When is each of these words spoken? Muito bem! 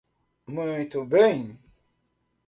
Muito 0.47 1.05
bem! 1.05 1.59